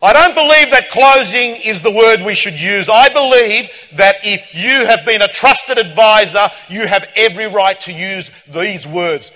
I 0.00 0.12
don't 0.12 0.34
believe 0.34 0.70
that 0.70 0.90
closing 0.90 1.56
is 1.56 1.80
the 1.80 1.90
word 1.90 2.24
we 2.24 2.36
should 2.36 2.58
use. 2.58 2.88
I 2.88 3.08
believe 3.08 3.68
that 3.94 4.16
if 4.22 4.54
you 4.54 4.86
have 4.86 5.04
been 5.04 5.22
a 5.22 5.28
trusted 5.28 5.76
advisor, 5.76 6.48
you 6.68 6.86
have 6.86 7.08
every 7.16 7.48
right 7.48 7.78
to 7.80 7.92
use 7.92 8.30
these 8.46 8.86
words. 8.86 9.32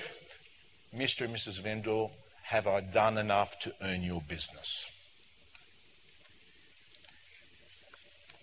Mr. 0.97 1.25
and 1.25 1.35
Mrs. 1.35 1.61
Vendor, 1.61 2.07
have 2.45 2.69
I 2.69 2.81
done 2.81 3.19
enough 3.19 3.59
to 3.61 3.73
earn 3.83 4.05
your 4.05 4.23
business? 4.29 4.89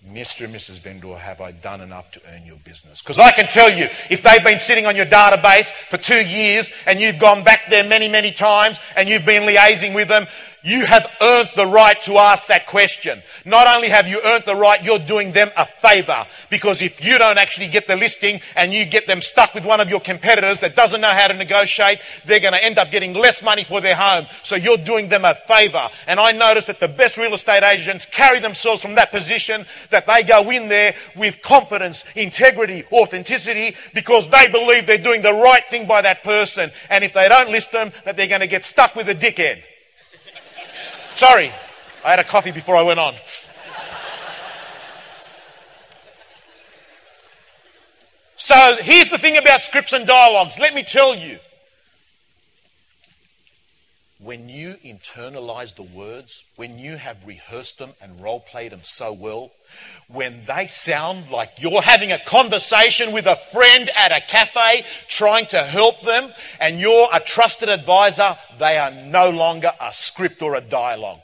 Mr. 0.07 0.45
and 0.45 0.55
Mrs. 0.55 0.79
Vendor, 0.79 1.17
have 1.17 1.41
I 1.41 1.51
done 1.51 1.81
enough 1.81 2.09
to 2.11 2.21
earn 2.29 2.45
your 2.45 2.55
business? 2.63 3.01
Because 3.01 3.19
I 3.19 3.31
can 3.31 3.47
tell 3.47 3.69
you, 3.69 3.89
if 4.09 4.23
they've 4.23 4.43
been 4.43 4.59
sitting 4.59 4.85
on 4.85 4.95
your 4.95 5.05
database 5.05 5.71
for 5.89 5.97
two 5.97 6.25
years 6.25 6.71
and 6.85 7.01
you've 7.01 7.19
gone 7.19 7.43
back 7.43 7.69
there 7.69 7.83
many, 7.83 8.07
many 8.07 8.31
times 8.31 8.79
and 8.95 9.09
you've 9.09 9.25
been 9.25 9.43
liaising 9.43 9.93
with 9.93 10.07
them, 10.07 10.25
you 10.63 10.85
have 10.85 11.09
earned 11.21 11.49
the 11.55 11.65
right 11.65 12.01
to 12.03 12.17
ask 12.17 12.47
that 12.47 12.67
question. 12.67 13.21
Not 13.45 13.67
only 13.67 13.89
have 13.89 14.07
you 14.07 14.21
earned 14.23 14.43
the 14.45 14.55
right, 14.55 14.83
you're 14.83 14.99
doing 14.99 15.31
them 15.31 15.49
a 15.55 15.65
favour. 15.65 16.25
Because 16.49 16.81
if 16.81 17.03
you 17.03 17.17
don't 17.17 17.37
actually 17.37 17.67
get 17.67 17.87
the 17.87 17.95
listing 17.95 18.41
and 18.55 18.73
you 18.73 18.85
get 18.85 19.07
them 19.07 19.21
stuck 19.21 19.53
with 19.53 19.65
one 19.65 19.79
of 19.79 19.89
your 19.89 19.99
competitors 19.99 20.59
that 20.59 20.75
doesn't 20.75 21.01
know 21.01 21.11
how 21.11 21.27
to 21.27 21.33
negotiate, 21.33 21.99
they're 22.25 22.39
going 22.39 22.53
to 22.53 22.63
end 22.63 22.77
up 22.77 22.91
getting 22.91 23.13
less 23.13 23.41
money 23.41 23.63
for 23.63 23.81
their 23.81 23.95
home. 23.95 24.25
So 24.43 24.55
you're 24.55 24.77
doing 24.77 25.09
them 25.09 25.25
a 25.25 25.35
favour. 25.35 25.89
And 26.07 26.19
I 26.19 26.31
notice 26.31 26.65
that 26.65 26.79
the 26.79 26.87
best 26.87 27.17
real 27.17 27.33
estate 27.33 27.63
agents 27.63 28.05
carry 28.05 28.39
themselves 28.39 28.81
from 28.81 28.95
that 28.95 29.11
position 29.11 29.65
that 29.89 30.07
they 30.07 30.23
go 30.23 30.49
in 30.49 30.67
there 30.69 30.95
with 31.15 31.41
confidence, 31.41 32.03
integrity, 32.15 32.83
authenticity, 32.91 33.75
because 33.93 34.27
they 34.29 34.49
believe 34.51 34.85
they're 34.85 34.97
doing 34.97 35.21
the 35.21 35.33
right 35.33 35.63
thing 35.69 35.87
by 35.87 36.01
that 36.01 36.23
person. 36.23 36.71
And 36.89 37.03
if 37.03 37.13
they 37.13 37.29
don't 37.29 37.49
list 37.49 37.71
them, 37.71 37.91
that 38.05 38.17
they're 38.17 38.27
going 38.27 38.41
to 38.41 38.47
get 38.47 38.63
stuck 38.63 38.95
with 38.95 39.09
a 39.09 39.15
dickhead. 39.15 39.63
Sorry, 41.19 41.51
I 42.05 42.11
had 42.11 42.19
a 42.19 42.23
coffee 42.23 42.51
before 42.51 42.77
I 42.77 42.81
went 42.81 42.97
on. 42.97 43.13
So 48.37 48.77
here's 48.79 49.09
the 49.09 49.17
thing 49.17 49.35
about 49.35 49.61
scripts 49.63 49.91
and 49.91 50.07
dialogues. 50.07 50.57
Let 50.57 50.73
me 50.73 50.81
tell 50.81 51.13
you. 51.13 51.39
When 54.21 54.49
you 54.49 54.75
internalize 54.83 55.75
the 55.75 55.83
words, 55.83 56.43
when 56.57 56.77
you 56.77 56.97
have 56.97 57.25
rehearsed 57.25 57.77
them 57.77 57.93
and 58.01 58.21
role 58.21 58.41
played 58.41 58.73
them 58.73 58.81
so 58.83 59.13
well, 59.13 59.51
when 60.09 60.43
they 60.45 60.67
sound 60.67 61.31
like 61.31 61.51
you're 61.59 61.81
having 61.81 62.11
a 62.11 62.19
conversation 62.19 63.13
with 63.13 63.27
a 63.27 63.37
friend 63.53 63.89
at 63.95 64.11
a 64.11 64.19
cafe 64.19 64.85
trying 65.07 65.45
to 65.47 65.63
help 65.63 66.01
them 66.01 66.33
and 66.59 66.81
you're 66.81 67.07
a 67.13 67.21
trusted 67.21 67.69
advisor, 67.69 68.37
they 68.57 68.77
are 68.77 68.91
no 68.91 69.29
longer 69.29 69.71
a 69.79 69.93
script 69.93 70.41
or 70.41 70.55
a 70.55 70.61
dialogue. 70.61 71.21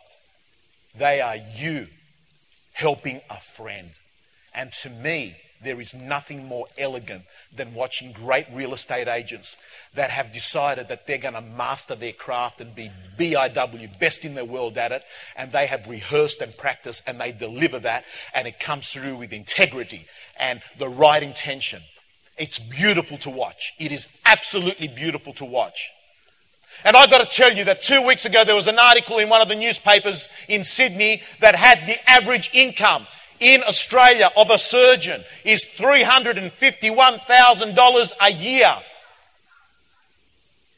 They 0.98 1.20
are 1.20 1.38
you 1.58 1.88
helping 2.72 3.20
a 3.30 3.42
friend. 3.42 3.90
And 4.54 4.72
to 4.72 4.90
me, 4.90 5.36
there 5.64 5.80
is 5.82 5.94
nothing 5.94 6.46
more 6.46 6.68
elegant 6.78 7.24
than 7.56 7.74
watching 7.74 8.12
great 8.12 8.46
real 8.52 8.74
estate 8.74 9.08
agents 9.08 9.58
that 9.94 10.10
have 10.10 10.34
decided 10.34 10.88
that 10.90 11.08
they're 11.08 11.18
going 11.18 11.34
to 11.34 11.42
master 11.42 11.96
their 11.96 12.14
craft 12.14 12.62
and 12.62 12.76
be 12.76 12.92
BIW, 13.18 14.00
best 14.00 14.26
in 14.26 14.36
the 14.36 14.46
world 14.46 14.78
at 14.78 14.92
it. 14.92 15.04
And 15.36 15.52
they 15.52 15.68
have 15.68 15.88
rehearsed 15.88 16.42
and 16.42 16.56
practiced 16.56 17.04
and 17.08 17.20
they 17.20 17.32
deliver 17.32 17.80
that. 17.80 18.06
And 18.34 18.48
it 18.48 18.60
comes 18.60 18.90
through 18.90 19.18
with 19.18 19.34
integrity 19.34 20.08
and 20.38 20.62
the 20.78 20.90
right 20.90 21.24
intention. 21.24 21.82
It's 22.38 22.60
beautiful 22.60 23.18
to 23.20 23.30
watch. 23.30 23.74
It 23.80 23.92
is 23.92 24.08
absolutely 24.26 24.90
beautiful 24.90 25.34
to 25.34 25.46
watch. 25.46 25.90
And 26.84 26.98
I've 26.98 27.10
got 27.10 27.20
to 27.20 27.36
tell 27.36 27.56
you 27.56 27.64
that 27.66 27.82
two 27.82 28.06
weeks 28.06 28.26
ago 28.26 28.44
there 28.44 28.56
was 28.56 28.68
an 28.68 28.78
article 28.78 29.20
in 29.20 29.30
one 29.30 29.42
of 29.42 29.48
the 29.48 29.56
newspapers 29.56 30.28
in 30.50 30.64
Sydney 30.64 31.24
that 31.40 31.56
had 31.56 31.88
the 31.88 32.10
average 32.10 32.50
income 32.54 33.08
in 33.40 33.64
Australia 33.64 34.30
of 34.36 34.50
a 34.50 34.58
surgeon 34.58 35.24
is 35.44 35.64
$351,000 35.78 38.12
a 38.22 38.32
year. 38.32 38.76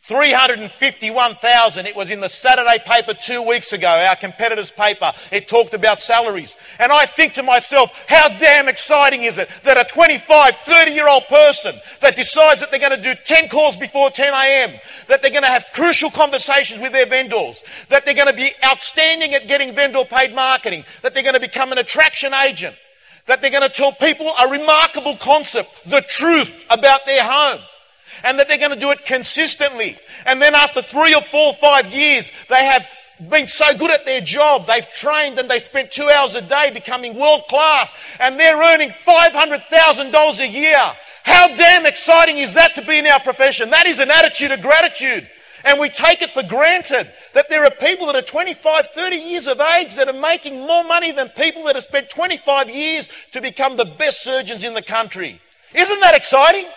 351,000. 0.07 1.85
It 1.85 1.95
was 1.95 2.09
in 2.09 2.22
the 2.22 2.29
Saturday 2.29 2.79
paper 2.85 3.13
two 3.13 3.41
weeks 3.41 3.73
ago, 3.73 3.90
our 3.90 4.16
competitor's 4.16 4.72
paper. 4.72 5.12
It 5.31 5.50
talked 5.50 5.73
about 5.73 6.00
salaries. 6.00 6.56
And 6.79 6.91
I 6.91 7.05
think 7.05 7.33
to 7.33 7.43
myself, 7.43 7.91
how 8.07 8.29
damn 8.29 8.67
exciting 8.67 9.23
is 9.23 9.38
it 9.38 9.49
that 9.63 9.77
a 9.77 9.83
25, 9.93 10.55
30 10.55 10.91
year 10.91 11.07
old 11.07 11.27
person 11.27 11.75
that 12.01 12.15
decides 12.15 12.61
that 12.61 12.71
they're 12.71 12.79
going 12.79 12.95
to 12.95 13.01
do 13.01 13.19
10 13.25 13.49
calls 13.49 13.77
before 13.77 14.09
10 14.09 14.33
a.m., 14.33 14.79
that 15.07 15.21
they're 15.21 15.31
going 15.31 15.43
to 15.43 15.49
have 15.49 15.65
crucial 15.73 16.11
conversations 16.11 16.79
with 16.79 16.91
their 16.91 17.05
vendors, 17.05 17.63
that 17.89 18.05
they're 18.05 18.13
going 18.13 18.27
to 18.27 18.33
be 18.33 18.51
outstanding 18.63 19.33
at 19.33 19.47
getting 19.47 19.73
vendor 19.73 20.03
paid 20.05 20.33
marketing, 20.33 20.83
that 21.01 21.13
they're 21.13 21.23
going 21.23 21.35
to 21.35 21.41
become 21.41 21.71
an 21.71 21.77
attraction 21.77 22.33
agent, 22.33 22.75
that 23.25 23.41
they're 23.41 23.51
going 23.51 23.67
to 23.67 23.69
tell 23.69 23.91
people 23.91 24.31
a 24.39 24.49
remarkable 24.49 25.15
concept, 25.17 25.69
the 25.85 26.01
truth 26.01 26.65
about 26.69 27.05
their 27.05 27.23
home 27.23 27.61
and 28.23 28.39
that 28.39 28.47
they're 28.47 28.57
going 28.57 28.71
to 28.71 28.79
do 28.79 28.91
it 28.91 29.05
consistently. 29.05 29.97
And 30.25 30.41
then 30.41 30.55
after 30.55 30.81
three 30.81 31.13
or 31.13 31.21
four, 31.21 31.53
five 31.53 31.94
years, 31.94 32.31
they 32.49 32.65
have 32.65 32.88
been 33.29 33.47
so 33.47 33.75
good 33.78 33.91
at 33.91 34.05
their 34.05 34.22
job, 34.22 34.67
they've 34.67 34.88
trained 34.94 35.39
and 35.39 35.50
they 35.50 35.59
spent 35.59 35.91
two 35.91 36.09
hours 36.09 36.35
a 36.35 36.41
day 36.41 36.72
becoming 36.73 37.17
world 37.17 37.44
class, 37.50 37.95
and 38.19 38.39
they're 38.39 38.61
earning 38.61 38.89
$500,000 38.89 40.39
a 40.39 40.47
year. 40.47 40.91
How 41.23 41.47
damn 41.56 41.85
exciting 41.85 42.38
is 42.38 42.53
that 42.53 42.75
to 42.75 42.81
be 42.85 43.00
in 43.00 43.07
our 43.07 43.19
profession? 43.19 43.69
That 43.69 43.85
is 43.85 44.00
an 44.00 44.11
attitude 44.11 44.51
of 44.51 44.61
gratitude. 44.61 45.27
And 45.66 45.79
we 45.79 45.89
take 45.89 46.22
it 46.22 46.29
for 46.29 46.44
granted 46.44 47.11
that 47.33 47.50
there 47.50 47.66
are 47.66 47.72
people 47.72 48.07
that 48.07 48.16
are 48.16 48.22
25, 48.22 48.88
30 48.88 49.16
years 49.17 49.47
of 49.47 49.59
age 49.59 49.95
that 49.95 50.07
are 50.07 50.13
making 50.13 50.59
more 50.59 50.83
money 50.83 51.11
than 51.11 51.27
people 51.29 51.63
that 51.66 51.75
have 51.75 51.83
spent 51.83 52.09
25 52.09 52.69
years 52.69 53.09
to 53.33 53.41
become 53.41 53.75
the 53.75 53.85
best 53.85 54.23
surgeons 54.23 54.63
in 54.63 54.73
the 54.73 54.81
country. 54.81 55.41
Isn't 55.73 56.00
that 56.00 56.16
exciting? 56.16 56.67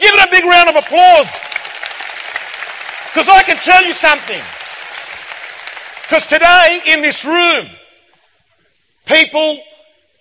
Give 0.00 0.12
it 0.12 0.28
a 0.28 0.30
big 0.32 0.44
round 0.44 0.68
of 0.70 0.76
applause. 0.76 1.32
Because 3.06 3.28
I 3.28 3.44
can 3.44 3.56
tell 3.58 3.84
you 3.84 3.92
something. 3.92 4.42
Because 6.04 6.26
today 6.26 6.80
in 6.86 7.02
this 7.02 7.24
room, 7.24 7.66
people 9.06 9.58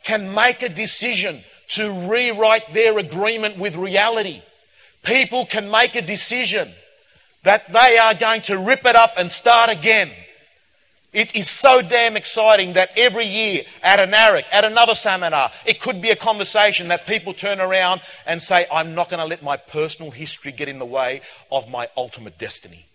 can 0.04 0.34
make 0.34 0.62
a 0.62 0.70
decision 0.70 1.44
to 1.70 2.10
rewrite 2.10 2.74
their 2.74 2.98
agreement 2.98 3.58
with 3.58 3.76
reality. 3.76 4.42
People 5.04 5.46
can 5.46 5.70
make 5.70 5.96
a 5.96 6.02
decision 6.02 6.72
that 7.44 7.72
they 7.74 7.98
are 7.98 8.14
going 8.14 8.42
to 8.44 8.58
rip 8.58 8.86
it 8.86 8.96
up 8.96 9.14
and 9.18 9.32
start 9.32 9.70
again. 9.70 10.10
It 11.12 11.36
is 11.36 11.50
so 11.50 11.82
damn 11.82 12.18
exciting 12.18 12.74
that 12.74 12.98
every 12.98 13.26
year 13.26 13.64
at 13.84 14.00
an 14.00 14.12
AREC, 14.12 14.46
at 14.52 14.64
another 14.64 14.96
seminar, 14.96 15.52
it 15.66 15.80
could 15.80 16.02
be 16.02 16.10
a 16.10 16.16
conversation 16.16 16.88
that 16.88 17.06
people 17.06 17.34
turn 17.34 17.60
around 17.60 18.02
and 18.26 18.42
say, 18.42 18.66
I'm 18.72 18.96
not 18.96 19.10
going 19.10 19.20
to 19.20 19.26
let 19.26 19.44
my 19.44 19.58
personal 19.58 20.12
history 20.12 20.52
get 20.52 20.70
in 20.70 20.80
the 20.80 20.86
way 20.86 21.22
of 21.52 21.70
my 21.70 21.90
ultimate 21.96 22.40
destiny. 22.40 22.88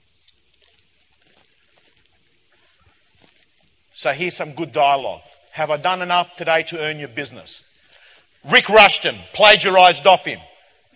So 3.99 4.13
here's 4.13 4.37
some 4.37 4.53
good 4.53 4.71
dialogue. 4.71 5.23
Have 5.51 5.73
I 5.73 5.77
done 5.77 6.03
enough 6.03 6.37
today 6.37 6.63
to 6.69 6.79
earn 6.79 7.01
your 7.01 7.09
business? 7.09 7.65
Rick 8.49 8.69
Rushton 8.69 9.17
plagiarized 9.33 10.07
off 10.07 10.25
him. 10.25 10.39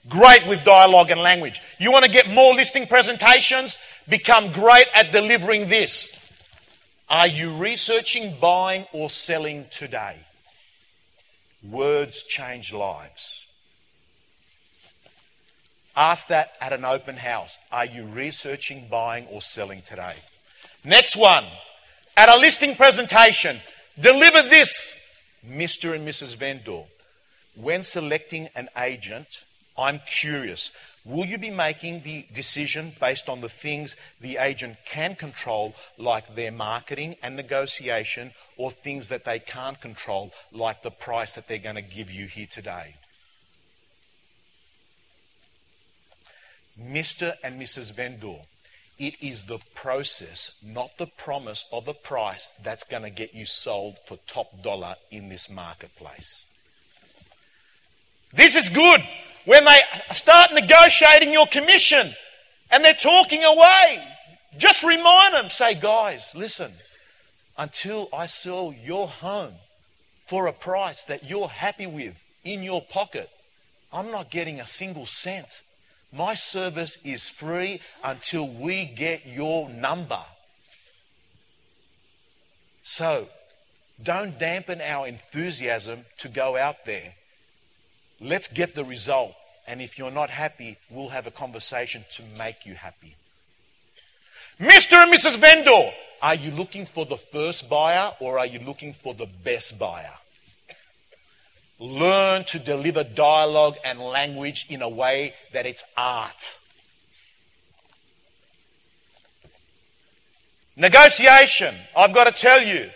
Great 0.09 0.47
with 0.47 0.63
dialogue 0.63 1.11
and 1.11 1.21
language. 1.21 1.61
You 1.81 1.91
want 1.91 2.05
to 2.05 2.11
get 2.13 2.31
more 2.31 2.55
listing 2.55 2.87
presentations? 2.87 3.77
Become 4.09 4.53
great 4.53 4.87
at 4.95 5.11
delivering 5.11 5.69
this. 5.69 6.17
Are 7.09 7.27
you 7.27 7.53
researching 7.57 8.37
buying 8.41 8.87
or 8.93 9.11
selling 9.11 9.67
today? 9.73 10.19
Words 11.69 12.23
change 12.23 12.73
lives. 12.73 13.45
Ask 15.97 16.29
that 16.29 16.53
at 16.61 16.73
an 16.73 16.85
open 16.85 17.17
house. 17.17 17.59
Are 17.73 17.85
you 17.85 18.05
researching 18.05 18.87
buying 18.89 19.27
or 19.27 19.43
selling 19.43 19.83
today? 19.83 20.15
Next 20.85 21.17
one. 21.17 21.47
At 22.17 22.29
a 22.29 22.37
listing 22.37 22.77
presentation, 22.77 23.61
deliver 23.99 24.43
this, 24.43 24.95
Mr. 25.47 25.95
and 25.95 26.07
Mrs. 26.07 26.37
Vendor. 26.37 26.85
When 27.55 27.83
selecting 27.83 28.49
an 28.55 28.69
agent, 28.77 29.45
I'm 29.79 30.01
curious. 30.01 30.71
Will 31.05 31.27
you 31.27 31.39
be 31.39 31.51
making 31.51 32.03
the 32.03 32.27
decision 32.33 32.95
based 33.01 33.29
on 33.29 33.41
the 33.41 33.49
things 33.49 33.97
the 34.21 34.37
agent 34.37 34.77
can 34.85 35.17
control, 35.17 35.75
like 35.99 36.35
their 36.35 36.53
marketing 36.53 37.17
and 37.23 37.35
negotiation, 37.35 38.33
or 38.57 38.71
things 38.71 39.09
that 39.09 39.25
they 39.25 39.39
can't 39.39 39.81
control, 39.81 40.33
like 40.53 40.83
the 40.83 40.91
price 40.91 41.35
that 41.35 41.49
they're 41.49 41.59
going 41.59 41.77
to 41.77 41.83
give 41.83 42.11
you 42.11 42.27
here 42.27 42.47
today? 42.47 42.95
Mr. 46.81 47.35
and 47.43 47.61
Mrs. 47.61 47.93
Vendor, 47.93 48.39
it 48.99 49.15
is 49.23 49.43
the 49.43 49.59
process, 49.75 50.53
not 50.63 50.97
the 50.99 51.07
promise 51.07 51.65
of 51.73 51.89
a 51.89 51.95
price, 51.95 52.51
that's 52.63 52.85
going 52.85 53.03
to 53.03 53.11
get 53.11 53.35
you 53.35 53.47
sold 53.47 53.99
for 54.07 54.19
top 54.27 54.63
dollar 54.63 54.97
in 55.11 55.29
this 55.29 55.51
marketplace. 55.51 56.45
This 58.33 58.57
is 58.57 58.69
good 58.69 59.03
when 59.45 59.65
they 59.65 59.81
start 60.15 60.53
negotiating 60.53 61.33
your 61.33 61.47
commission 61.47 62.15
and 62.71 62.85
they're 62.85 62.95
talking 62.95 63.45
away, 63.45 64.03
just 64.57 64.83
remind 64.83 65.35
them, 65.35 65.51
say, 65.51 65.75
guys, 65.75 66.31
listen, 66.35 66.73
until 67.59 68.09
I 68.13 68.27
sell 68.27 68.75
your 68.85 69.09
home 69.09 69.55
for 70.27 70.47
a 70.47 70.53
price 70.53 71.05
that 71.05 71.29
you're 71.29 71.49
happy 71.49 71.87
with 71.87 72.23
in 72.45 72.63
your 72.63 72.83
pocket, 72.83 73.29
I'm 73.93 74.11
not 74.11 74.31
getting 74.31 74.61
a 74.61 74.67
single 74.67 75.07
cent. 75.07 75.63
My 76.13 76.35
service 76.35 76.99
is 77.05 77.29
free 77.29 77.81
until 78.05 78.47
we 78.47 78.85
get 78.85 79.27
your 79.27 79.71
number. 79.71 80.23
So, 82.83 83.29
don't 84.03 84.39
dampen 84.39 84.81
our 84.81 85.07
enthusiasm 85.07 86.05
to 86.19 86.29
go 86.29 86.57
out 86.57 86.85
there. 86.85 87.15
Let's 88.21 88.49
get 88.49 88.75
the 88.75 88.85
result. 88.85 89.35
And 89.67 89.81
if 89.81 89.97
you're 89.97 90.11
not 90.11 90.29
happy, 90.29 90.77
we'll 90.91 91.11
have 91.11 91.27
a 91.27 91.31
conversation 91.31 92.05
to 92.13 92.23
make 92.37 92.67
you 92.67 92.75
happy. 92.75 93.17
Mr. 94.61 94.95
and 94.95 95.13
Mrs. 95.13 95.39
Vendor, 95.39 95.93
are 96.21 96.35
you 96.35 96.51
looking 96.51 96.85
for 96.85 97.07
the 97.07 97.17
first 97.17 97.69
buyer 97.69 98.13
or 98.21 98.39
are 98.39 98.47
you 98.47 98.59
looking 98.59 98.93
for 98.93 99.15
the 99.15 99.27
best 99.45 99.79
buyer? 99.79 100.19
Learn 101.83 102.45
to 102.45 102.61
deliver 102.61 103.03
dialogue 103.03 103.77
and 103.85 103.99
language 103.99 104.67
in 104.69 104.83
a 104.83 104.89
way 104.89 105.35
that 105.53 105.67
it's 105.67 105.83
art. 105.97 106.57
Negotiation. 110.77 111.75
I've 111.97 112.15
got 112.15 112.25
to 112.25 112.41
tell 112.41 112.63
you, 112.63 112.89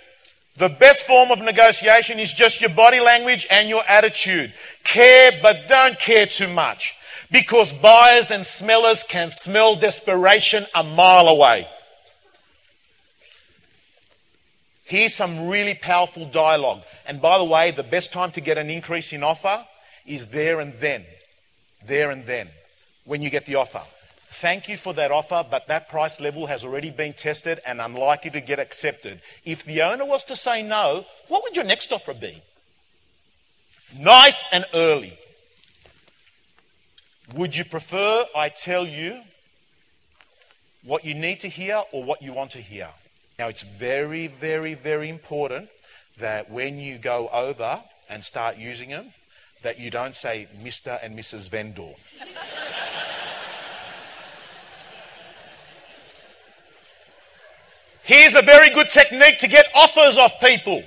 the 0.57 0.69
best 0.69 1.05
form 1.05 1.33
of 1.33 1.41
negotiation 1.41 2.21
is 2.21 2.33
just 2.33 2.61
your 2.61 2.71
body 2.71 3.01
language 3.01 3.45
and 3.51 3.69
your 3.69 3.83
attitude. 3.89 4.55
Care, 4.85 5.33
but 5.43 5.67
don't 5.67 5.99
care 5.99 6.27
too 6.27 6.47
much. 6.47 6.95
Because 7.29 7.73
buyers 7.73 8.31
and 8.31 8.47
smellers 8.47 9.03
can 9.03 9.33
smell 9.33 9.75
desperation 9.75 10.65
a 10.77 10.85
mile 10.85 11.27
away. 11.27 11.67
Here's 14.87 15.15
some 15.15 15.49
really 15.49 15.75
powerful 15.75 16.27
dialogue. 16.27 16.83
And 17.07 17.21
by 17.21 17.39
the 17.39 17.45
way, 17.45 17.73
the 17.73 17.83
best 17.83 18.13
time 18.13 18.31
to 18.33 18.41
get 18.41 18.57
an 18.57 18.71
increase 18.71 19.13
in 19.13 19.25
offer 19.25 19.67
is 20.07 20.29
there 20.29 20.61
and 20.61 20.75
then. 20.75 21.05
There 21.85 22.11
and 22.13 22.25
then, 22.25 22.49
when 23.05 23.21
you 23.21 23.29
get 23.29 23.47
the 23.47 23.57
offer. 23.57 23.83
Thank 24.31 24.69
you 24.69 24.77
for 24.77 24.95
that 24.95 25.11
offer, 25.11 25.45
but 25.51 25.67
that 25.67 25.89
price 25.89 26.21
level 26.21 26.47
has 26.47 26.63
already 26.63 26.91
been 26.91 27.15
tested 27.15 27.61
and 27.67 27.81
unlikely 27.81 28.31
to 28.31 28.41
get 28.41 28.61
accepted. 28.61 29.21
If 29.45 29.65
the 29.65 29.83
owner 29.83 30.05
was 30.05 30.23
to 30.25 30.37
say 30.37 30.63
no, 30.63 31.05
what 31.27 31.43
would 31.43 31.57
your 31.57 31.65
next 31.65 31.93
offer 31.93 32.15
be? 32.15 32.41
Nice 33.99 34.45
and 34.53 34.67
early. 34.73 35.19
Would 37.35 37.57
you 37.57 37.65
prefer 37.65 38.25
I 38.37 38.51
tell 38.51 38.87
you 38.87 39.21
what 40.85 41.05
you 41.05 41.15
need 41.15 41.41
to 41.41 41.49
hear 41.49 41.83
or 41.91 42.05
what 42.05 42.23
you 42.23 42.33
want 42.33 42.53
to 42.53 42.61
hear? 42.61 42.91
Now, 43.39 43.49
it's 43.49 43.65
very, 43.65 44.29
very, 44.29 44.73
very 44.75 45.11
important 45.11 45.69
that 46.19 46.51
when 46.51 46.79
you 46.79 46.97
go 46.97 47.29
over 47.29 47.83
and 48.09 48.25
start 48.25 48.57
using 48.57 48.89
them, 48.89 49.09
that 49.63 49.79
you 49.79 49.91
don't 49.91 50.15
say 50.15 50.49
Mr. 50.63 50.99
and 51.03 51.19
Mrs. 51.19 51.51
Vendor. 51.51 51.93
Here's 58.05 58.37
a 58.37 58.43
very 58.43 58.71
good 58.71 58.89
technique 58.89 59.39
to 59.41 59.49
get 59.49 59.67
offers 59.75 60.17
off 60.17 60.41
people. 60.41 60.83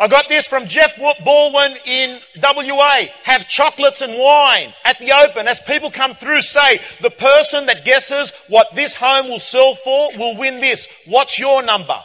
I 0.00 0.06
got 0.06 0.28
this 0.28 0.46
from 0.46 0.68
Jeff 0.68 0.96
Baldwin 0.96 1.76
in 1.84 2.20
WA. 2.40 3.02
Have 3.24 3.48
chocolates 3.48 4.00
and 4.00 4.16
wine 4.16 4.72
at 4.84 4.96
the 5.00 5.10
open. 5.10 5.48
As 5.48 5.58
people 5.60 5.90
come 5.90 6.14
through, 6.14 6.42
say, 6.42 6.80
the 7.00 7.10
person 7.10 7.66
that 7.66 7.84
guesses 7.84 8.32
what 8.46 8.72
this 8.76 8.94
home 8.94 9.28
will 9.28 9.40
sell 9.40 9.74
for 9.74 10.16
will 10.16 10.36
win 10.36 10.60
this. 10.60 10.86
What's 11.06 11.36
your 11.36 11.62
number? 11.62 12.00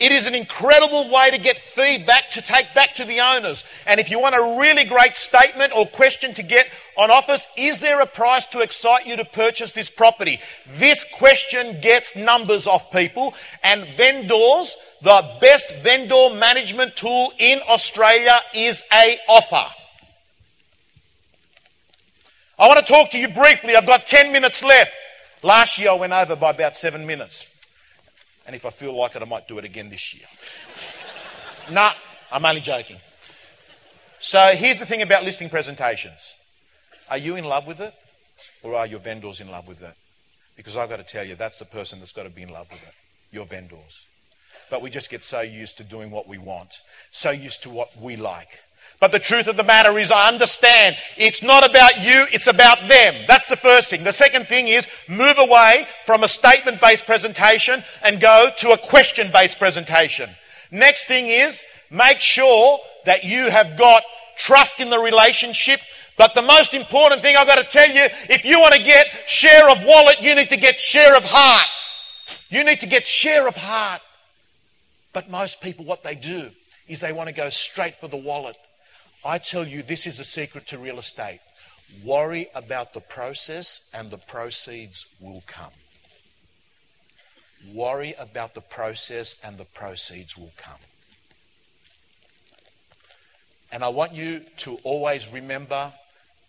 It 0.00 0.12
is 0.12 0.26
an 0.26 0.34
incredible 0.34 1.10
way 1.10 1.30
to 1.30 1.36
get 1.36 1.58
feedback 1.58 2.30
to 2.30 2.40
take 2.40 2.72
back 2.72 2.94
to 2.94 3.04
the 3.04 3.20
owners. 3.20 3.64
And 3.86 4.00
if 4.00 4.10
you 4.10 4.18
want 4.18 4.34
a 4.34 4.58
really 4.58 4.84
great 4.84 5.14
statement 5.14 5.76
or 5.76 5.86
question 5.86 6.32
to 6.34 6.42
get 6.42 6.68
on 6.96 7.10
offers, 7.10 7.46
is 7.54 7.80
there 7.80 8.00
a 8.00 8.06
price 8.06 8.46
to 8.46 8.60
excite 8.60 9.06
you 9.06 9.16
to 9.16 9.26
purchase 9.26 9.72
this 9.72 9.90
property? 9.90 10.40
This 10.78 11.04
question 11.04 11.82
gets 11.82 12.16
numbers 12.16 12.66
off 12.66 12.90
people 12.90 13.34
and 13.62 13.86
vendors. 13.98 14.74
The 15.02 15.36
best 15.38 15.76
vendor 15.82 16.30
management 16.34 16.96
tool 16.96 17.34
in 17.38 17.60
Australia 17.68 18.40
is 18.54 18.82
a 18.90 19.18
offer. 19.28 19.70
I 22.58 22.68
want 22.68 22.86
to 22.86 22.90
talk 22.90 23.10
to 23.10 23.18
you 23.18 23.28
briefly. 23.28 23.76
I've 23.76 23.86
got 23.86 24.06
10 24.06 24.32
minutes 24.32 24.62
left. 24.62 24.92
Last 25.42 25.78
year 25.78 25.90
I 25.90 25.94
went 25.94 26.14
over 26.14 26.36
by 26.36 26.50
about 26.50 26.74
seven 26.74 27.06
minutes. 27.06 27.49
And 28.50 28.56
if 28.56 28.66
I 28.66 28.70
feel 28.70 28.92
like 28.96 29.14
it, 29.14 29.22
I 29.22 29.26
might 29.26 29.46
do 29.46 29.58
it 29.58 29.64
again 29.64 29.90
this 29.90 30.12
year. 30.12 30.26
nah, 31.70 31.92
I'm 32.32 32.44
only 32.44 32.60
joking. 32.60 32.96
So 34.18 34.56
here's 34.56 34.80
the 34.80 34.86
thing 34.86 35.02
about 35.02 35.22
listing 35.22 35.48
presentations 35.48 36.34
are 37.08 37.16
you 37.16 37.36
in 37.36 37.44
love 37.44 37.68
with 37.68 37.78
it, 37.78 37.94
or 38.64 38.74
are 38.74 38.88
your 38.88 38.98
vendors 38.98 39.40
in 39.40 39.48
love 39.52 39.68
with 39.68 39.82
it? 39.82 39.94
Because 40.56 40.76
I've 40.76 40.88
got 40.88 40.96
to 40.96 41.04
tell 41.04 41.24
you, 41.24 41.36
that's 41.36 41.58
the 41.58 41.64
person 41.64 42.00
that's 42.00 42.10
got 42.10 42.24
to 42.24 42.28
be 42.28 42.42
in 42.42 42.48
love 42.48 42.66
with 42.72 42.82
it 42.82 42.92
your 43.30 43.46
vendors. 43.46 44.04
But 44.68 44.82
we 44.82 44.90
just 44.90 45.10
get 45.10 45.22
so 45.22 45.42
used 45.42 45.76
to 45.76 45.84
doing 45.84 46.10
what 46.10 46.26
we 46.26 46.36
want, 46.36 46.74
so 47.12 47.30
used 47.30 47.62
to 47.62 47.70
what 47.70 47.96
we 47.96 48.16
like. 48.16 48.58
But 48.98 49.12
the 49.12 49.18
truth 49.18 49.46
of 49.46 49.56
the 49.56 49.64
matter 49.64 49.98
is, 49.98 50.10
I 50.10 50.28
understand 50.28 50.96
it's 51.16 51.42
not 51.42 51.68
about 51.68 52.02
you, 52.02 52.26
it's 52.32 52.46
about 52.46 52.86
them. 52.86 53.24
That's 53.26 53.48
the 53.48 53.56
first 53.56 53.88
thing. 53.88 54.04
The 54.04 54.12
second 54.12 54.46
thing 54.46 54.68
is 54.68 54.88
move 55.08 55.36
away 55.38 55.86
from 56.04 56.22
a 56.22 56.28
statement 56.28 56.80
based 56.80 57.06
presentation 57.06 57.82
and 58.02 58.20
go 58.20 58.50
to 58.58 58.72
a 58.72 58.78
question 58.78 59.30
based 59.32 59.58
presentation. 59.58 60.30
Next 60.70 61.06
thing 61.06 61.28
is 61.28 61.62
make 61.90 62.20
sure 62.20 62.78
that 63.06 63.24
you 63.24 63.50
have 63.50 63.78
got 63.78 64.02
trust 64.36 64.80
in 64.80 64.90
the 64.90 64.98
relationship. 64.98 65.80
But 66.18 66.34
the 66.34 66.42
most 66.42 66.74
important 66.74 67.22
thing 67.22 67.36
I've 67.36 67.46
got 67.46 67.56
to 67.56 67.64
tell 67.64 67.88
you, 67.88 68.08
if 68.28 68.44
you 68.44 68.60
want 68.60 68.74
to 68.74 68.82
get 68.82 69.06
share 69.26 69.70
of 69.70 69.82
wallet, 69.84 70.20
you 70.20 70.34
need 70.34 70.50
to 70.50 70.56
get 70.56 70.78
share 70.78 71.16
of 71.16 71.24
heart. 71.24 71.66
You 72.50 72.64
need 72.64 72.80
to 72.80 72.86
get 72.86 73.06
share 73.06 73.48
of 73.48 73.56
heart. 73.56 74.02
But 75.12 75.30
most 75.30 75.60
people, 75.60 75.84
what 75.84 76.02
they 76.02 76.14
do 76.14 76.50
is 76.88 77.00
they 77.00 77.12
want 77.12 77.28
to 77.28 77.34
go 77.34 77.48
straight 77.50 77.94
for 77.96 78.08
the 78.08 78.16
wallet. 78.16 78.56
I 79.24 79.38
tell 79.38 79.66
you, 79.66 79.82
this 79.82 80.06
is 80.06 80.18
a 80.18 80.24
secret 80.24 80.66
to 80.68 80.78
real 80.78 80.98
estate. 80.98 81.40
Worry 82.04 82.48
about 82.54 82.94
the 82.94 83.00
process, 83.00 83.82
and 83.92 84.10
the 84.10 84.18
proceeds 84.18 85.06
will 85.20 85.42
come. 85.46 85.72
Worry 87.74 88.14
about 88.18 88.54
the 88.54 88.62
process, 88.62 89.36
and 89.44 89.58
the 89.58 89.64
proceeds 89.64 90.38
will 90.38 90.52
come. 90.56 90.78
And 93.70 93.84
I 93.84 93.88
want 93.88 94.14
you 94.14 94.40
to 94.58 94.78
always 94.84 95.28
remember 95.28 95.92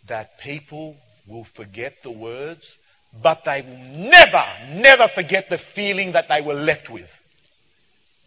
that 0.07 0.39
people 0.39 0.96
will 1.27 1.43
forget 1.43 2.03
the 2.03 2.12
words, 2.12 2.77
but 3.22 3.43
they 3.43 3.62
will 3.62 4.00
never, 4.00 4.46
never 4.69 5.07
forget 5.10 5.50
the 5.50 5.57
feeling 5.57 6.13
that 6.13 6.29
they 6.29 6.41
were 6.41 6.53
left 6.53 6.89
with. 6.89 7.22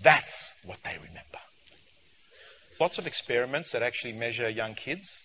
That's 0.03 0.53
what 0.67 0.83
they 0.83 0.97
remember 0.99 1.39
lots 2.81 2.99
of 2.99 3.07
experiments 3.07 3.73
that 3.73 3.83
actually 3.83 4.13
measure 4.13 4.49
young 4.49 4.75
kids 4.75 5.23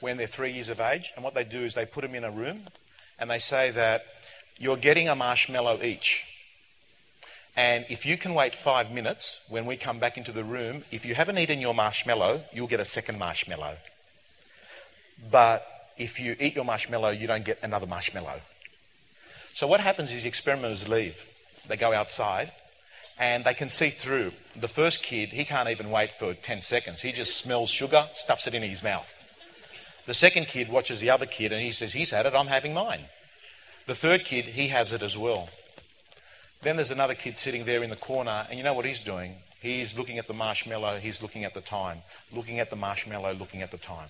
when 0.00 0.16
they're 0.16 0.26
three 0.26 0.52
years 0.52 0.68
of 0.68 0.80
age. 0.80 1.12
And 1.14 1.24
what 1.24 1.34
they 1.34 1.44
do 1.44 1.64
is 1.64 1.74
they 1.74 1.86
put 1.86 2.02
them 2.02 2.14
in 2.14 2.24
a 2.24 2.30
room 2.30 2.62
and 3.18 3.30
they 3.30 3.38
say 3.38 3.70
that 3.70 4.04
you're 4.58 4.76
getting 4.76 5.08
a 5.08 5.14
marshmallow 5.14 5.82
each. 5.82 6.24
And 7.56 7.84
if 7.88 8.06
you 8.06 8.16
can 8.16 8.34
wait 8.34 8.54
five 8.54 8.92
minutes 8.92 9.40
when 9.48 9.66
we 9.66 9.76
come 9.76 9.98
back 9.98 10.16
into 10.16 10.30
the 10.30 10.44
room, 10.44 10.84
if 10.92 11.04
you 11.04 11.14
haven't 11.14 11.38
eaten 11.38 11.60
your 11.60 11.74
marshmallow, 11.74 12.42
you'll 12.52 12.68
get 12.68 12.80
a 12.80 12.84
second 12.84 13.18
marshmallow. 13.18 13.76
But 15.30 15.66
if 15.96 16.20
you 16.20 16.36
eat 16.38 16.54
your 16.54 16.64
marshmallow, 16.64 17.10
you 17.10 17.26
don't 17.26 17.44
get 17.44 17.58
another 17.62 17.86
marshmallow. 17.86 18.40
So 19.54 19.66
what 19.66 19.80
happens 19.80 20.12
is 20.12 20.22
the 20.22 20.28
experimenters 20.28 20.88
leave. 20.88 21.28
They 21.66 21.76
go 21.76 21.92
outside 21.92 22.52
and 23.18 23.44
they 23.44 23.54
can 23.54 23.68
see 23.68 23.90
through. 23.90 24.32
The 24.54 24.68
first 24.68 25.02
kid, 25.02 25.30
he 25.30 25.44
can't 25.44 25.68
even 25.68 25.90
wait 25.90 26.18
for 26.18 26.34
10 26.34 26.60
seconds. 26.60 27.02
He 27.02 27.12
just 27.12 27.36
smells 27.36 27.70
sugar, 27.70 28.08
stuffs 28.12 28.46
it 28.46 28.54
in 28.54 28.62
his 28.62 28.82
mouth. 28.82 29.14
The 30.06 30.14
second 30.14 30.46
kid 30.46 30.68
watches 30.70 31.00
the 31.00 31.10
other 31.10 31.26
kid 31.26 31.52
and 31.52 31.60
he 31.60 31.72
says, 31.72 31.92
He's 31.92 32.10
had 32.10 32.26
it, 32.26 32.34
I'm 32.34 32.46
having 32.46 32.72
mine. 32.72 33.06
The 33.86 33.94
third 33.94 34.24
kid, 34.24 34.46
he 34.46 34.68
has 34.68 34.92
it 34.92 35.02
as 35.02 35.16
well. 35.16 35.48
Then 36.62 36.76
there's 36.76 36.90
another 36.90 37.14
kid 37.14 37.36
sitting 37.36 37.64
there 37.64 37.82
in 37.82 37.90
the 37.90 37.96
corner, 37.96 38.46
and 38.48 38.58
you 38.58 38.64
know 38.64 38.74
what 38.74 38.84
he's 38.84 39.00
doing? 39.00 39.36
He's 39.60 39.98
looking 39.98 40.18
at 40.18 40.26
the 40.26 40.34
marshmallow, 40.34 40.98
he's 40.98 41.22
looking 41.22 41.44
at 41.44 41.54
the 41.54 41.60
time. 41.60 42.02
Looking 42.32 42.58
at 42.58 42.70
the 42.70 42.76
marshmallow, 42.76 43.34
looking 43.34 43.62
at 43.62 43.70
the 43.70 43.78
time. 43.78 44.08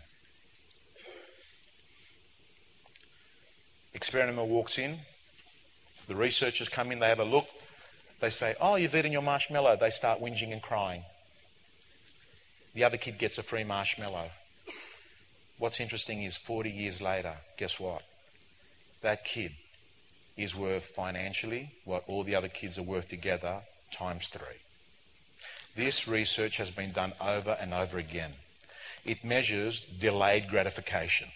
Experimenter 3.94 4.44
walks 4.44 4.78
in, 4.78 4.98
the 6.06 6.16
researchers 6.16 6.68
come 6.68 6.92
in, 6.92 7.00
they 7.00 7.08
have 7.08 7.20
a 7.20 7.24
look, 7.24 7.46
they 8.20 8.30
say, 8.30 8.54
Oh, 8.60 8.76
you've 8.76 8.94
eaten 8.94 9.12
your 9.12 9.22
marshmallow. 9.22 9.76
They 9.76 9.90
start 9.90 10.20
whinging 10.20 10.52
and 10.52 10.62
crying. 10.62 11.02
The 12.75 12.84
other 12.84 12.96
kid 12.96 13.18
gets 13.18 13.38
a 13.38 13.42
free 13.42 13.64
marshmallow. 13.64 14.30
What's 15.58 15.80
interesting 15.80 16.22
is 16.22 16.37
40 16.37 16.70
years 16.70 17.02
later, 17.02 17.34
guess 17.56 17.80
what? 17.80 18.02
That 19.00 19.25
kid 19.25 19.52
is 20.37 20.54
worth 20.54 20.84
financially 20.84 21.72
what 21.84 22.04
all 22.06 22.22
the 22.22 22.37
other 22.37 22.48
kids 22.48 22.78
are 22.78 22.82
worth 22.82 23.08
together 23.08 23.62
times 23.90 24.28
three. 24.28 24.60
This 25.75 26.06
research 26.06 26.56
has 26.58 26.70
been 26.70 26.92
done 26.92 27.12
over 27.20 27.56
and 27.60 27.75
over 27.75 27.98
again. 27.98 28.32
It 29.04 29.25
measures 29.25 29.80
delayed 29.80 30.48
gratification, 30.48 31.28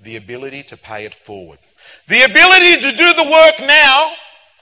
the 0.00 0.16
ability 0.16 0.62
to 0.64 0.76
pay 0.76 1.04
it 1.04 1.14
forward, 1.14 1.58
the 2.08 2.22
ability 2.22 2.76
to 2.82 2.96
do 2.96 3.14
the 3.14 3.30
work 3.30 3.60
now 3.60 4.12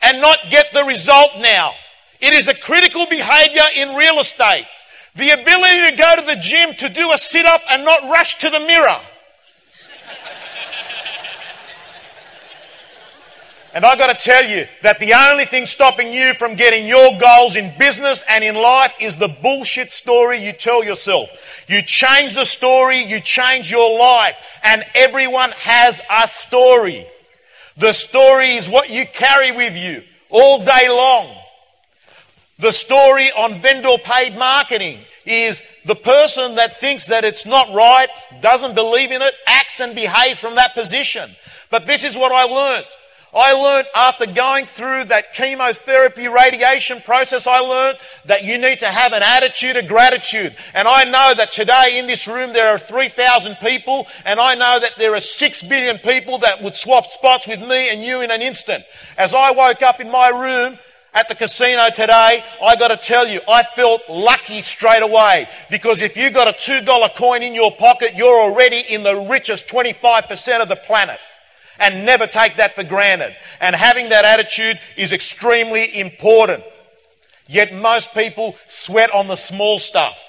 and 0.03 0.21
not 0.21 0.39
get 0.51 0.73
the 0.73 0.85
result 0.85 1.31
now. 1.39 1.73
It 2.21 2.35
is 2.35 2.49
a 2.49 2.55
critical 2.55 3.07
behavior 3.07 3.65
in 3.75 3.95
real 3.97 4.19
estate. 4.19 4.67
The 5.15 5.31
ability 5.31 5.91
to 5.91 5.97
go 5.97 6.17
to 6.17 6.23
the 6.23 6.37
gym 6.37 6.75
to 6.77 6.89
do 6.89 7.13
a 7.13 7.19
sit 7.19 7.47
up 7.47 7.63
and 7.69 7.85
not 7.85 8.03
rush 8.05 8.39
to 8.39 8.51
the 8.51 8.61
mirror. 8.61 8.99
And 13.75 13.87
I've 13.87 13.99
got 13.99 14.17
to 14.17 14.23
tell 14.23 14.45
you 14.45 14.67
that 14.83 14.99
the 14.99 15.15
only 15.15 15.47
thing 15.47 15.65
stopping 15.65 16.13
you 16.13 16.35
from 16.35 16.57
getting 16.57 16.87
your 16.87 17.19
goals 17.19 17.57
in 17.57 17.73
business 17.79 18.23
and 18.29 18.45
in 18.45 18.55
life 18.55 18.93
is 19.01 19.17
the 19.17 19.29
bullshit 19.29 19.91
story 19.91 20.45
you 20.45 20.53
tell 20.53 20.85
yourself. 20.85 21.31
You 21.69 21.81
change 21.81 22.35
the 22.35 22.45
story, 22.45 22.99
you 22.99 23.19
change 23.21 23.71
your 23.71 23.99
life. 23.99 24.37
And 24.63 24.85
everyone 24.95 25.53
has 25.53 26.03
a 26.11 26.29
story. 26.29 27.07
The 27.77 27.93
story 27.93 28.57
is 28.57 28.69
what 28.69 28.91
you 28.91 29.07
carry 29.07 29.53
with 29.53 29.77
you 29.77 30.03
all 30.31 30.65
day 30.65 30.89
long. 30.89 31.35
The 32.59 32.73
story 32.73 33.31
on 33.33 33.61
vendor 33.61 33.97
paid 34.05 34.37
marketing 34.37 35.01
is 35.25 35.65
the 35.85 35.95
person 35.95 36.57
that 36.57 36.79
thinks 36.79 37.07
that 37.07 37.25
it's 37.25 37.47
not 37.47 37.73
right, 37.73 38.09
doesn't 38.41 38.75
believe 38.75 39.11
in 39.11 39.23
it, 39.23 39.35
acts 39.47 39.81
and 39.81 39.95
behaves 39.95 40.39
from 40.39 40.57
that 40.57 40.75
position. 40.75 41.35
But 41.71 41.87
this 41.87 42.05
is 42.05 42.17
what 42.17 42.33
I 42.33 42.45
learned. 42.45 42.87
I 43.35 43.53
learned 43.53 43.89
after 43.95 44.27
going 44.27 44.67
through 44.67 45.05
that 45.05 45.33
chemotherapy 45.33 46.29
radiation 46.29 47.01
process, 47.01 47.47
I 47.47 47.61
learned 47.61 47.97
that 48.27 48.45
you 48.45 48.59
need 48.59 48.81
to 48.81 48.89
have 48.89 49.15
an 49.15 49.23
attitude 49.23 49.77
of 49.77 49.89
gratitude. 49.89 50.55
And 50.75 50.87
I 50.87 51.05
know 51.05 51.33
that 51.35 51.51
today 51.51 51.99
in 51.99 52.07
this 52.07 52.27
room 52.27 52.53
there 52.53 52.69
are 52.69 52.79
3,000 52.79 53.57
people, 53.57 54.07
and 54.27 54.39
I 54.39 54.55
know 54.55 54.79
that 54.79 54.97
there 54.99 55.15
are 55.15 55.21
6 55.21 55.63
billion 55.63 55.99
people 55.99 56.39
that 56.39 56.63
would 56.63 56.77
swap 56.77 57.07
spots 57.07 57.47
with 57.47 57.61
me 57.61 57.89
and 57.89 58.05
you 58.05 58.21
in 58.21 58.31
an 58.31 58.43
instant. 58.43 58.85
As 59.17 59.33
I 59.33 59.51
woke 59.51 59.81
up 59.81 59.99
in 59.99 60.11
my 60.11 60.29
room, 60.29 60.79
at 61.15 61.29
the 61.29 61.35
casino 61.35 61.91
today, 61.91 62.43
I 62.63 62.77
got 62.77 62.89
to 62.89 62.97
tell 62.97 63.29
you, 63.29 63.41
I 63.47 63.63
felt 63.63 64.01
lucky 64.09 64.63
straight 64.63 65.03
away 65.03 65.47
because 65.71 66.01
if 66.01 66.17
you 66.17 66.31
got 66.31 66.49
a 66.49 66.53
$2 66.53 67.15
coin 67.15 67.43
in 67.43 67.55
your 67.55 67.71
pocket, 67.71 68.15
you're 68.15 68.41
already 68.43 68.81
in 68.89 69.03
the 69.03 69.17
richest 69.29 69.69
25% 69.69 70.63
of 70.63 70.71
the 70.71 70.77
planet 70.77 71.19
and 71.83 72.07
never 72.07 72.27
take 72.27 72.57
that 72.57 72.75
for 72.75 72.85
granted. 72.85 73.37
And 73.61 73.75
having 73.75 74.09
that 74.11 74.25
attitude 74.25 74.79
is 74.97 75.13
extremely 75.13 75.99
important. 75.99 76.65
Yet 77.49 77.75
most 77.75 78.15
people 78.15 78.57
sweat 78.69 79.13
on 79.13 79.27
the 79.27 79.37
small 79.37 79.79
stuff. 79.79 80.23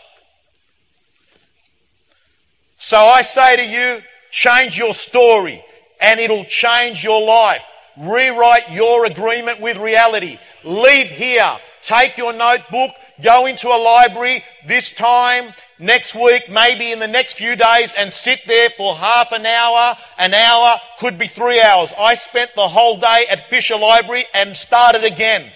So 2.78 2.98
I 2.98 3.22
say 3.22 3.56
to 3.56 3.64
you, 3.64 4.02
change 4.32 4.78
your 4.78 4.94
story 4.94 5.64
and 6.02 6.20
it'll 6.20 6.46
change 6.46 7.04
your 7.04 7.26
life. 7.26 7.62
Rewrite 7.98 8.72
your 8.72 9.06
agreement 9.06 9.62
with 9.62 9.78
reality. 9.78 10.40
Leave 10.64 11.08
here. 11.08 11.58
Take 11.82 12.18
your 12.18 12.34
notebook. 12.34 12.92
Go 13.22 13.46
into 13.46 13.68
a 13.68 13.78
library 13.78 14.44
this 14.68 14.92
time 14.92 15.54
next 15.78 16.16
week, 16.16 16.50
maybe 16.50 16.92
in 16.92 17.00
the 17.00 17.08
next 17.08 17.34
few 17.34 17.56
days, 17.56 17.94
and 17.98 18.12
sit 18.12 18.40
there 18.48 18.70
for 18.72 18.96
half 18.96 19.32
an 19.32 19.46
hour, 19.46 19.96
an 20.18 20.34
hour, 20.34 20.80
could 21.00 21.20
be 21.20 21.28
three 21.28 21.62
hours. 21.62 21.94
I 21.98 22.16
spent 22.16 22.52
the 22.56 22.68
whole 22.68 22.98
day 22.98 23.26
at 23.30 23.50
Fisher 23.50 23.78
Library 23.78 24.26
and 24.34 24.58
started 24.58 25.04
again. 25.04 25.52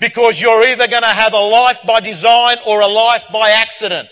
Because 0.00 0.40
you're 0.40 0.66
either 0.66 0.88
going 0.88 1.02
to 1.02 1.08
have 1.08 1.32
a 1.32 1.38
life 1.38 1.78
by 1.86 2.00
design 2.00 2.58
or 2.66 2.80
a 2.80 2.88
life 2.88 3.22
by 3.32 3.50
accident. 3.50 4.08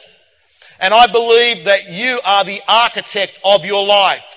And 0.79 0.95
I 0.95 1.09
believe 1.09 1.65
that 1.65 1.91
you 1.91 2.21
are 2.25 2.45
the 2.45 2.63
architect 2.69 3.39
of 3.45 3.65
your 3.65 3.85
life. 3.85 4.30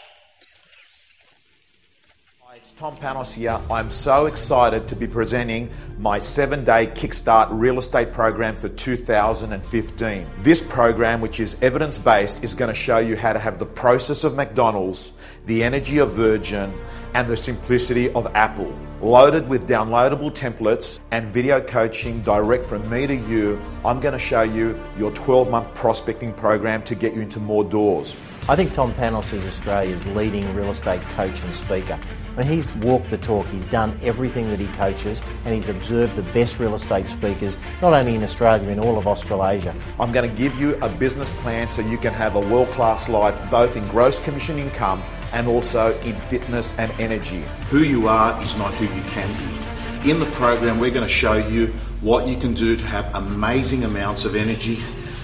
Tom 2.76 2.98
Panos 2.98 3.32
here. 3.32 3.60
I'm 3.70 3.92
so 3.92 4.26
excited 4.26 4.88
to 4.88 4.96
be 4.96 5.06
presenting 5.06 5.70
my 6.00 6.18
seven 6.18 6.66
day 6.66 6.88
Kickstart 6.88 7.50
real 7.52 7.78
estate 7.78 8.12
program 8.12 8.56
for 8.56 8.68
2015. 8.68 10.28
This 10.40 10.64
program, 10.64 11.22
which 11.22 11.40
is 11.40 11.56
evidence 11.62 12.00
based, 12.00 12.44
is 12.44 12.56
going 12.56 12.70
to 12.70 12.76
show 12.76 12.98
you 12.98 13.16
how 13.16 13.32
to 13.32 13.38
have 13.38 13.60
the 13.60 13.66
process 13.68 14.24
of 14.24 14.36
McDonald's, 14.36 15.12
the 15.46 15.64
energy 15.64 16.00
of 16.00 16.14
Virgin, 16.14 16.74
and 17.14 17.30
the 17.30 17.38
simplicity 17.38 18.12
of 18.14 18.26
Apple. 18.36 18.76
Loaded 19.02 19.48
with 19.48 19.68
downloadable 19.68 20.32
templates 20.32 21.00
and 21.12 21.28
video 21.28 21.62
coaching 21.62 22.24
direct 22.24 22.66
from 22.66 22.90
me 22.90 23.06
to 23.06 23.16
you, 23.16 23.62
I'm 23.86 24.00
going 24.00 24.14
to 24.14 24.20
show 24.20 24.42
you 24.42 24.82
your 24.98 25.12
12 25.12 25.48
month 25.48 25.72
prospecting 25.76 26.34
program 26.34 26.82
to 26.84 26.96
get 26.96 27.14
you 27.14 27.22
into 27.22 27.40
more 27.40 27.64
doors. 27.64 28.16
I 28.50 28.58
think 28.58 28.74
Tom 28.74 28.94
Panos 28.96 29.32
is 29.32 29.48
Australia's 29.48 30.06
leading 30.08 30.54
real 30.54 30.70
estate 30.70 31.02
coach 31.12 31.42
and 31.44 31.56
speaker. 31.56 31.98
I 32.36 32.40
mean, 32.40 32.48
he's 32.48 32.76
walked 32.76 33.10
the 33.10 33.18
talk, 33.18 33.48
he's 33.48 33.66
done 33.66 33.98
everything 34.04 34.50
that 34.50 34.60
he 34.60 34.68
coaches, 34.68 35.22
and 35.46 35.56
he's 35.56 35.70
observed 35.70 36.18
the 36.18 36.24
best 36.34 36.60
real 36.60 36.76
estate 36.76 37.08
speakers, 37.08 37.58
not 37.82 37.94
only 37.94 38.16
in 38.16 38.22
Australia, 38.24 38.62
but 38.62 38.70
in 38.70 38.80
all 38.82 38.98
of 38.98 39.08
Australasia. 39.08 39.74
I'm 39.98 40.12
going 40.12 40.30
to 40.30 40.36
give 40.36 40.60
you 40.60 40.76
a 40.82 40.90
business 40.90 41.30
plan 41.40 41.72
so 41.72 41.82
you 41.84 41.98
can 41.98 42.12
have 42.14 42.36
a 42.36 42.42
world 42.42 42.68
class 42.72 43.08
life, 43.08 43.40
both 43.50 43.78
in 43.78 43.88
gross 43.88 44.20
commission 44.20 44.60
income 44.60 45.02
and 45.32 45.48
also 45.48 45.98
in 46.02 46.20
fitness 46.20 46.74
and 46.78 46.92
energy. 47.00 47.46
Who 47.70 47.80
you 47.80 48.10
are 48.10 48.42
is 48.44 48.54
not 48.56 48.74
who 48.74 48.94
you 48.94 49.04
can 49.04 49.32
be. 49.38 50.10
In 50.10 50.20
the 50.20 50.30
program, 50.32 50.82
we're 50.82 50.92
going 50.92 51.08
to 51.08 51.14
show 51.14 51.36
you 51.36 51.68
what 52.02 52.28
you 52.28 52.36
can 52.36 52.54
do 52.54 52.76
to 52.76 52.84
have 52.84 53.16
amazing 53.16 53.86
amounts 53.86 54.26
of 54.26 54.36
energy 54.36 54.84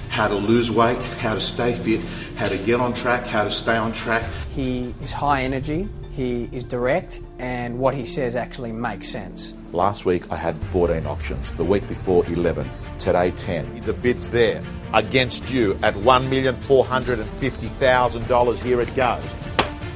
how 0.10 0.28
to 0.28 0.36
lose 0.36 0.70
weight, 0.70 1.02
how 1.20 1.34
to 1.34 1.42
stay 1.42 1.74
fit, 1.76 2.02
how 2.36 2.50
to 2.50 2.58
get 2.58 2.82
on 2.82 2.94
track, 2.94 3.26
how 3.26 3.44
to 3.44 3.52
stay 3.52 3.78
on 3.78 3.94
track. 3.94 4.24
He 4.52 4.94
is 5.02 5.14
high 5.14 5.44
energy, 5.44 5.88
he 6.12 6.50
is 6.52 6.64
direct, 6.64 7.22
and 7.38 7.78
what 7.80 7.94
he 7.94 8.06
says 8.06 8.36
actually 8.36 8.74
makes 8.74 9.08
sense. 9.08 9.54
Last 9.72 10.06
week 10.06 10.24
I 10.32 10.36
had 10.36 10.56
14 10.66 11.06
auctions, 11.06 11.52
the 11.54 11.64
week 11.64 11.88
before 11.88 12.26
11, 12.26 12.68
today 13.00 13.30
10. 13.32 13.82
The 13.82 13.94
bid's 13.94 14.30
there 14.30 14.64
against 14.94 15.52
you 15.52 15.78
at 15.84 15.94
$1,450,000. 15.94 18.58
Here 18.58 18.82
it 18.82 18.96
goes. 18.96 19.24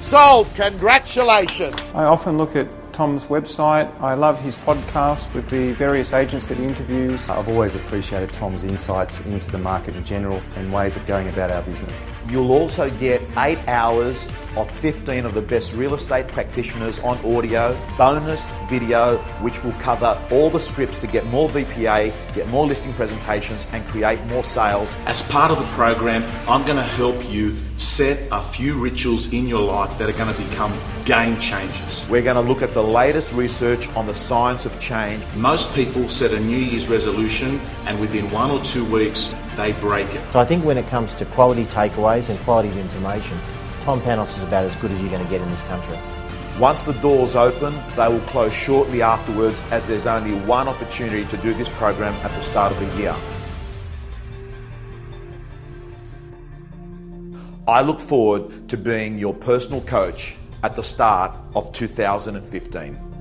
Sold! 0.03 0.47
Congratulations! 0.55 1.91
I 1.95 2.03
often 2.03 2.37
look 2.37 2.55
at 2.55 2.67
Tom's 2.93 3.25
website. 3.25 3.91
I 3.99 4.13
love 4.13 4.39
his 4.39 4.55
podcast 4.55 5.33
with 5.33 5.49
the 5.49 5.73
various 5.73 6.13
agents 6.13 6.47
that 6.47 6.57
he 6.57 6.63
interviews. 6.63 7.27
I've 7.29 7.49
always 7.49 7.75
appreciated 7.75 8.31
Tom's 8.31 8.63
insights 8.63 9.19
into 9.21 9.51
the 9.51 9.57
market 9.57 9.95
in 9.95 10.05
general 10.05 10.41
and 10.55 10.71
ways 10.71 10.95
of 10.95 11.05
going 11.07 11.27
about 11.27 11.49
our 11.49 11.63
business. 11.63 11.99
You'll 12.27 12.51
also 12.51 12.89
get 12.91 13.21
eight 13.37 13.59
hours 13.67 14.27
of 14.55 14.69
15 14.79 15.25
of 15.25 15.33
the 15.33 15.41
best 15.41 15.73
real 15.73 15.93
estate 15.93 16.27
practitioners 16.27 16.99
on 16.99 17.17
audio, 17.25 17.77
bonus 17.97 18.49
video, 18.69 19.17
which 19.41 19.63
will 19.63 19.73
cover 19.73 20.19
all 20.31 20.49
the 20.49 20.59
scripts 20.59 20.97
to 20.99 21.07
get 21.07 21.25
more 21.27 21.49
VPA, 21.49 22.13
get 22.33 22.47
more 22.47 22.65
listing 22.65 22.93
presentations, 22.93 23.65
and 23.71 23.85
create 23.87 24.23
more 24.25 24.43
sales. 24.43 24.95
As 25.05 25.21
part 25.23 25.51
of 25.51 25.59
the 25.59 25.67
program, 25.73 26.23
I'm 26.47 26.65
going 26.65 26.77
to 26.77 26.83
help 26.83 27.29
you 27.29 27.57
set 27.77 28.27
a 28.31 28.41
few 28.51 28.75
rituals 28.75 29.31
in 29.33 29.47
your 29.47 29.61
life 29.61 29.97
that 29.97 30.09
are 30.09 30.17
going 30.17 30.33
to 30.33 30.41
become 30.49 30.77
game 31.05 31.39
changers. 31.39 32.07
We're 32.09 32.21
going 32.21 32.35
to 32.35 32.41
look 32.41 32.61
at 32.61 32.73
the 32.73 32.83
latest 32.83 33.33
research 33.33 33.87
on 33.89 34.07
the 34.07 34.15
science 34.15 34.65
of 34.65 34.79
change. 34.79 35.23
Most 35.35 35.73
people 35.73 36.07
set 36.09 36.31
a 36.31 36.39
New 36.39 36.57
Year's 36.57 36.87
resolution, 36.87 37.59
and 37.85 37.99
within 37.99 38.29
one 38.31 38.51
or 38.51 38.63
two 38.63 38.85
weeks, 38.85 39.29
they 39.55 39.73
break 39.73 40.09
it. 40.13 40.33
So 40.33 40.39
I 40.39 40.45
think 40.45 40.65
when 40.65 40.77
it 40.77 40.87
comes 40.87 41.13
to 41.15 41.25
quality 41.25 41.65
takeaways 41.65 42.29
and 42.29 42.39
quality 42.39 42.69
information, 42.79 43.37
Tom 43.83 43.99
Panos 43.99 44.37
is 44.37 44.43
about 44.43 44.63
as 44.63 44.77
good 44.77 44.91
as 44.93 45.01
you're 45.01 45.11
going 45.11 45.21
to 45.21 45.29
get 45.29 45.41
in 45.41 45.49
this 45.49 45.61
country. 45.63 45.97
Once 46.57 46.83
the 46.83 46.93
doors 46.93 47.35
open, 47.35 47.77
they 47.97 48.07
will 48.07 48.21
close 48.21 48.53
shortly 48.53 49.01
afterwards 49.01 49.61
as 49.71 49.87
there's 49.87 50.07
only 50.07 50.33
one 50.45 50.69
opportunity 50.69 51.25
to 51.25 51.35
do 51.35 51.53
this 51.53 51.67
program 51.67 52.13
at 52.25 52.31
the 52.31 52.41
start 52.41 52.71
of 52.71 52.79
the 52.79 52.97
year. 52.97 53.13
I 57.67 57.81
look 57.81 57.99
forward 57.99 58.69
to 58.69 58.77
being 58.77 59.19
your 59.19 59.33
personal 59.33 59.81
coach 59.81 60.37
at 60.63 60.77
the 60.77 60.83
start 60.83 61.35
of 61.53 61.73
2015. 61.73 63.12